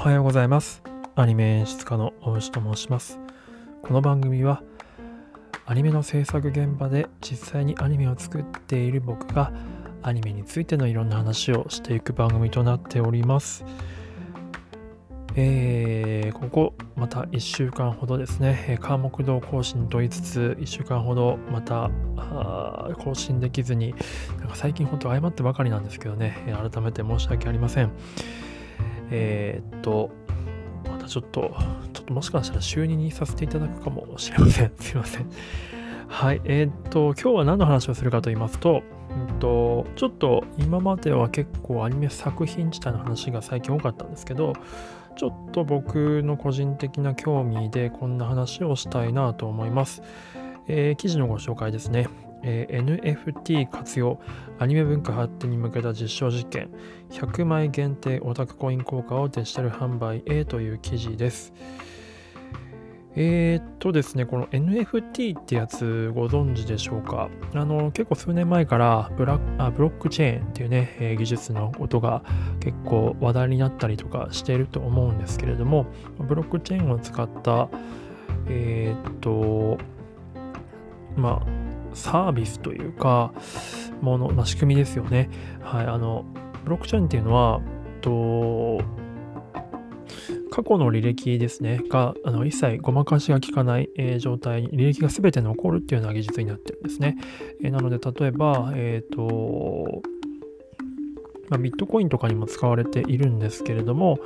[0.00, 0.82] おはようございます。
[1.14, 3.20] アニメ演出家の大石と申します。
[3.82, 4.62] この番組は
[5.66, 9.52] アニメの制作現場で実際にアニメを作っている僕が
[10.00, 13.66] アニメについてのいろんな話をしていく番組となっております。
[15.36, 23.94] えー、ここまた1週間ほどですね、え科目堂更新と言いつつ、1週間ほどまたあー更新できずに、
[24.38, 27.92] なんか最近本当謝ってばかりなんですけどね、改めて申し訳ありません。
[29.10, 30.10] えーっと、
[30.88, 31.54] またちょっと、
[31.92, 34.72] ちょっともしかしたら週2にさせていただくかもしれません。
[34.78, 35.26] すいません。
[36.08, 44.54] はい、えーっと、今日は何の話をするかと言いますと、うんと、ちょっと今までは結構アニメ作品自体の話が最近多かったんですけど、
[45.16, 50.02] ちょっと僕の個人的な興味でこんな話をしたいなと思います。
[50.66, 52.08] えー記事のご紹介ですね。
[52.42, 54.20] えー NFT 活用
[54.58, 56.70] アニメ文化発展に向けた実証実験
[57.10, 61.52] 100枚限定オタクコイン効果をデジタル販売へという記事です。
[63.16, 67.28] えー、っとですね、この NFT ってやつご存知でしょうか？
[67.54, 72.22] あの結構数年前からブラあブロックチェーンっていうね、えー技術のことが
[72.60, 75.86] 結構話題になったりとかしていると思うんですけれども、
[76.20, 77.68] ブロックチェーンを使った、
[78.46, 79.76] えーっと、
[81.16, 81.46] まあ、
[82.00, 83.32] サービスというか、
[84.00, 85.30] もの、まあ、仕組みですよね。
[85.62, 86.24] はい、あの、
[86.64, 87.60] ブロックチェーンっていうのは、
[88.00, 88.82] と
[90.50, 97.16] 過去の履歴ですね、があの一切ごまかしが効かない、えー状態に、履歴が全て残るっていうような技術になってるんですね。
[97.62, 100.02] えーなので、例えば、えっ、と、
[101.48, 104.18] まあ、ビットコインとかにも使われているんですけれども、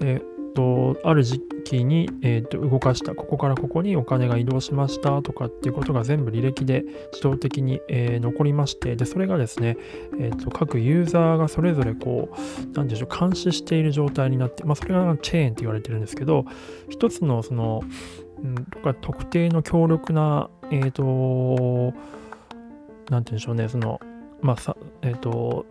[0.00, 9.76] えーとある時期に、えーと動かした、ここからここにお金が移動しましたとかっていうことが全部履歴で自動的に、えー残りまして、で、それがですね、
[10.18, 16.44] えーと各ユーザーがそれぞれこう、なんでしょう、監視している状態になって、まあ、それがチェーンって言われてるんですけど、
[16.88, 17.82] 一つのその、
[18.42, 21.92] うん、とか特定の強力な、えっ、と、
[23.10, 24.00] なんて言うんでしょうね、その、
[24.40, 25.66] まあ、さ、えっ、と、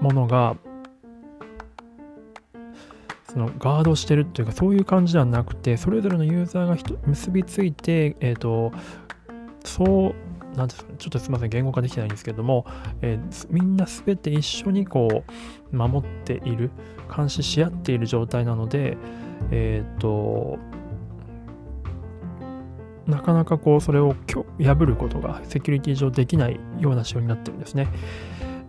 [0.00, 0.56] ものが、
[3.28, 6.76] そのガードしてるっていうか、そういう感じではなくて、それぞれのユーザーが
[7.06, 8.72] 結びついて、えっ、と、
[9.64, 10.14] そ
[10.54, 12.66] う、なんですか、ちょっとすみません、言語化できてないんですけども、
[13.02, 15.24] えーみんなすべて一緒にこ
[15.72, 16.70] う、守っている、
[17.14, 18.96] 監視し合っている状態なので、
[19.50, 20.58] えっ、と、
[23.06, 24.14] なかなかこう、それを
[24.60, 27.88] 破ることがセキュリティ上できないような仕様になってるんですね。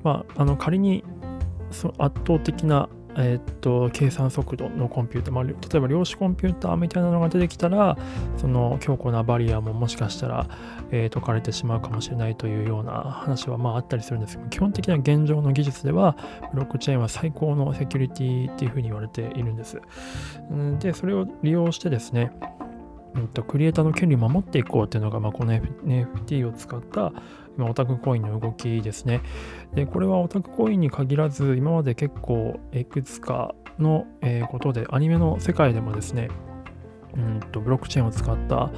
[0.03, 1.03] まあ、あの仮に
[1.71, 7.97] その圧倒的な、えっと計算速度のコンピューター、まあ、例えば量子コンピューターみたいなのが出てきたら
[8.37, 10.47] その強固なバリアももしかしたら、
[10.91, 16.15] えー解かれてしまうかもしれないというような話はまああったりするんですけど基本的な現状の技術では
[16.53, 19.81] ブロックチェーンは最高のセキュリティっていうふうに言われているんです。
[20.79, 22.31] でそれを利用してですね
[23.47, 27.11] クリエイターの権利を守っていこうっていうのが、まあ、この NFT を使った
[27.57, 29.21] 今オタクコインの動きですね。
[29.73, 36.29] で、これはオタクコインに限らず、今まで結構いくつかの、えことで、アニメの世界でもですね、
[37.15, 38.71] うんとブロックチェーンを使った、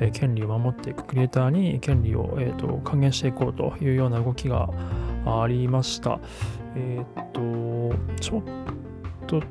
[0.00, 4.70] え権利を守っていくクリエイターに権利を、えーと還元していこうというような動きが
[5.26, 6.18] ありました。
[6.74, 7.40] えっ、と、
[8.20, 8.42] ちょっ
[9.26, 9.42] と、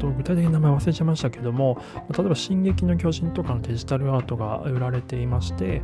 [0.00, 1.80] と具体的な名前忘れちゃいましたけども、
[2.16, 5.82] 例えば「進撃の巨人」とかのデジタルアートが売られていまして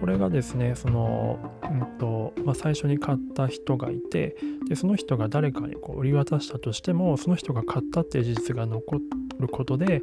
[0.00, 4.36] これがですねその、うんとまあ、最初に買った人がいて
[4.68, 8.96] でその人が誰かにこう売り渡したとしてもその人が買ったっていう事実が残
[9.38, 10.02] ることで、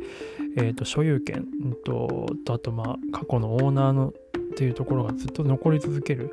[0.57, 4.13] えー、と所有権、うんととあとまあ過去のオーナーの
[4.55, 6.31] っていうところがずっと残り続ける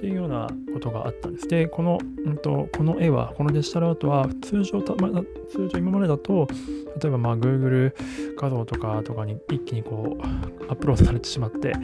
[0.00, 1.46] っていうようなことがあったんです。
[1.46, 5.10] で、この、うん、とこの絵は、このデジタルアートは通常た、ま、
[5.52, 6.48] 通常今までだと、
[7.02, 7.92] 例えばまあ Google
[8.38, 10.22] 画像とかとかに一気にこう
[10.70, 11.74] アップロードされてしまって、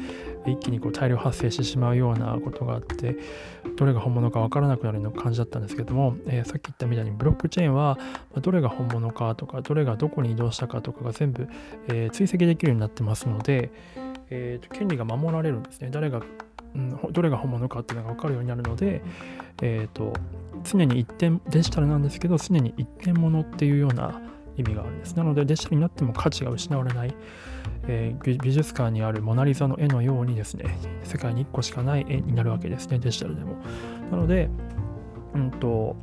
[0.47, 3.19] 一気にこう大量発生してしまうようなことがあって、
[3.77, 7.99] どれが本物かわからなくなるような感じだったんですけども、えーさっき言ったみたいにブロックチェーンは、
[8.41, 11.49] どれが本物かとか、どれがどこに移動したかとかが全部、
[11.89, 13.71] えー追跡できるようになってますので、
[14.31, 15.91] えーと権利が守られるんですね。
[15.93, 16.23] 誰が、
[16.77, 19.03] うん、どれが本物かっていうのが分かるようになるので、
[19.63, 20.13] えーと
[20.65, 24.21] 常に一点、デジタルなんですけど、常に一点物っていうような
[24.57, 25.15] 意味があるんです。
[25.15, 27.15] なので、デジタルになっても価値が失われない、
[27.89, 33.57] えー美術館にあるモナリザの絵のようにですね、世界に1個しかない絵になるわけですね、デジタルでも。
[34.11, 34.49] なので、
[35.35, 35.97] うんと、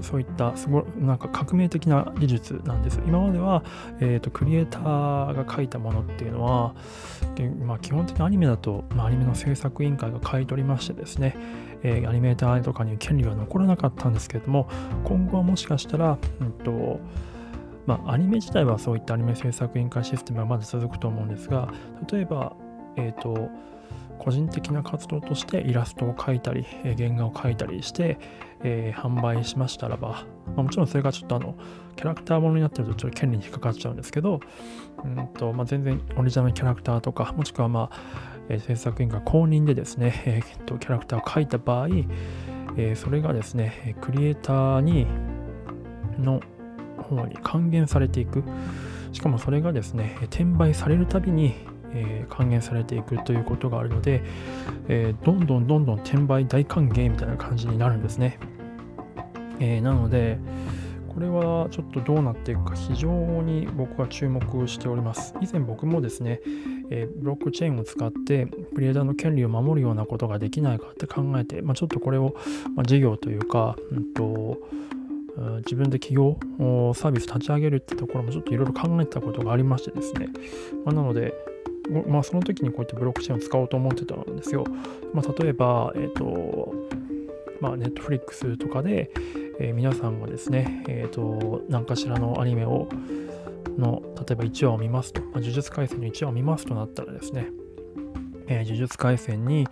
[0.00, 3.00] そういったすごいなんか革命的な技術なんです。
[3.06, 3.62] 今までは、
[4.00, 6.74] えー、とクリエイターが描いたものっていうのは、
[7.64, 11.36] まあ、基本的にアニメだと、まあ、アニメの制作委員会が買い取りましてですね、
[11.82, 14.68] えーアニメーターとかに権利は残らなかったんですけれども、
[15.04, 17.00] 今後はもしかしたら、うんと
[17.86, 21.72] まあ、アニメ自体はそういったアニメ制作委員会システムはまだ続くと思うんですが、
[22.10, 22.54] 例えば、
[22.96, 23.48] えっ、ー、と、
[24.22, 26.64] 個人的な活動としてイラストを描いたり、
[26.96, 28.18] 原画を描いたりして、
[28.62, 30.24] えー、販売しましたらば、
[30.54, 31.56] まあ、もちろんそれがちょっとあの
[31.96, 34.38] キャラクターものになってるとちょっと権利に引っかかっちゃうんですけど、
[35.04, 38.00] うんとまあ、全然オリジナルキャラクターとかもしくは、まあ
[38.48, 41.88] えー、制作委員が公認でですね、えー、とキャラクターを描いた場合、
[42.76, 45.08] え、それがですねクリエイターに
[46.18, 46.40] の
[46.96, 48.44] 方に還元されていく。
[49.12, 51.54] しかもそれがですね転売されるたびに
[51.94, 54.22] え、還元されていくということがあるので、
[54.88, 58.38] え、どんどんどんどん転売大歓迎みたいな感じになるんですね。
[59.60, 60.38] え、なので、
[61.14, 63.10] これはちょっとどうなっていくか非常
[63.42, 65.34] に僕は注目しております。
[65.42, 66.40] 以前僕もですね、
[66.90, 72.34] えブロックチェーンを使ってクリエイターの権利を守るようなことができないかって考えて、ま、ちょっとこれを、
[72.74, 74.58] ま、事業というか、うんと、
[75.58, 76.38] 自分で企業
[76.94, 80.28] サービス立ち上げるってところもちょっといろいろ考えたことがありましてですね、
[80.84, 81.34] まあ、なので、
[82.06, 84.64] まあ、その時にこうやってブロックチェーンを使おうと思ってたんですよ。
[85.12, 86.74] まあ、例えば、えっ、ー、と、
[87.60, 89.10] まあ、ネットフリックスとかで、
[89.60, 92.88] えー、皆さんがですね、えっ、ー、と、何かしらのアニメを、
[93.78, 97.48] の、例えば1話を見ますと、まあ、呪術廻戦の1話を見ますとなったらですね、
[98.48, 99.68] えー、呪術廻戦に、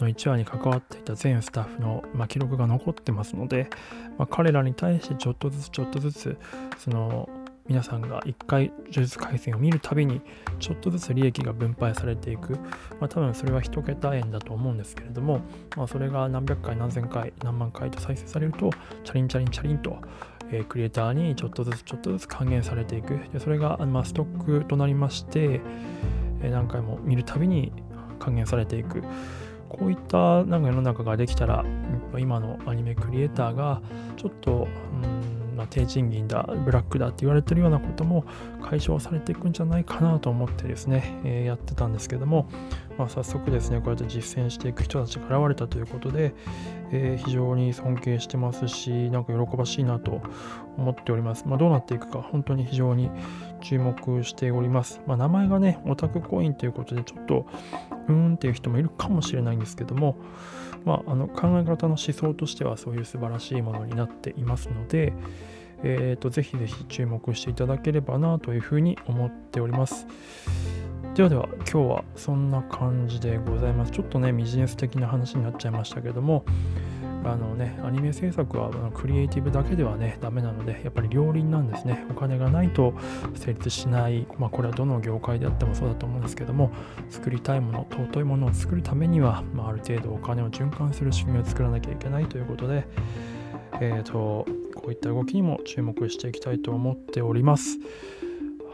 [0.00, 3.68] の1話に関わっていた全スタッフの、まあ、記録が残ってますので、
[4.16, 6.36] まあ、彼らに対してちょっとずつちょっとずつ
[6.78, 7.28] その
[7.68, 10.22] 皆さんが1回呪術廻戦を見るたびに
[10.58, 12.54] ちょっとずつ利益が分配されていく、
[12.98, 15.42] まあ、多分それは1桁円だと思うんですけれども、
[15.76, 18.70] まあ、それが何百回何千回何万回と再生されると
[19.04, 19.98] チャリンチャリンチャリンと、
[20.50, 23.20] えー、クリエイターにちょっとずつちょっとずつ還元されていく。
[23.32, 25.60] でそれが、まあ、ストックとなりまして、
[26.40, 27.72] えー、何回も見るたびに
[28.18, 29.02] 還元されていく。
[29.68, 31.62] こういったなんか世の中ができたら
[32.16, 33.82] 今のアニメクリエイターが
[34.16, 34.66] ちょっと、
[35.02, 38.24] うんま、低賃金だ、ブラックだって言われてるようなことも
[38.62, 42.48] 解消されていくんじゃないかなと思ってですね、えー、やってたんですけども、
[42.96, 46.34] まあ、早速ですね、こうやって実践していく人たちが現れたということで、
[46.92, 50.22] えー、非常に尊敬してますし、なんか喜ばしいなと
[50.76, 51.44] 思っております。
[51.46, 53.10] まあ、どうなっていくか、本当に非常に
[53.60, 55.00] 注目しております。
[55.06, 57.46] まあ、名前がね、オタクコインということで、ちょっと、
[58.08, 60.16] うーんっていう人もいるかもしれないんですけども、
[60.84, 65.12] まあ、あの考え方の思想としてはそういう素晴らしいものになっていますので、
[65.82, 70.06] えーと、ぜひぜひ注目していただければなというふうに思っております。
[71.14, 73.92] ではでは今日はそんな感じでございます。
[73.92, 76.44] ちょっとねビジネス的な話になっちゃいましたけども
[77.24, 82.94] あのねアニメ制作はクリエイティブだけではねダメなのでやっぱり両輪なんですねお金がないと
[83.34, 86.72] 成立しないまあこれはどの業界であってもそうだと思うんですけども
[87.10, 92.86] 作りたいもの尊いものを作るためには、まあ、ある程度お金を循環する仕組みを作らなきゃいけないということで
[93.80, 97.78] えっ、ー、とこういった動きにも注目していきたいと思っております。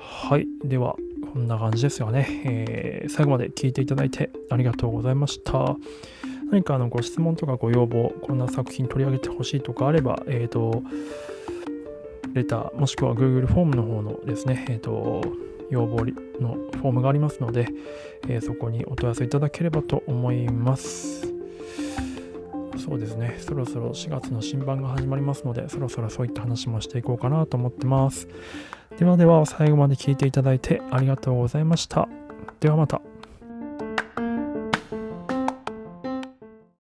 [0.05, 0.47] はい。
[0.62, 0.97] では、
[1.32, 2.43] こんな感じですよね。
[2.44, 5.76] えー、最後まで聞いていただいてありがとうございました。
[6.55, 10.85] 何かあのご質問とかご要望、こんな作品取り上げてほしいとかあれば、えっ、ー、と、
[12.33, 15.21] レター、もしくは Google フォームの方のですね、えっ、ー、と、
[15.69, 16.05] 要望
[16.41, 17.67] のフォームがありますので、
[18.29, 21.27] えー、そこにお問い合わせいただければと思います。
[22.79, 28.28] そうですね、そろそろ4月の新版が始まりますので、そろそろそういった話もしていこうかなと思ってます。
[28.97, 32.09] ではでは、最後まで聞いていただいてありがとうございました。
[32.61, 33.00] ではまた。